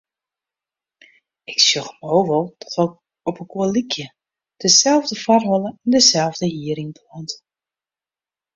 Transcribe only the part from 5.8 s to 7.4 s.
en deselde hierynplant.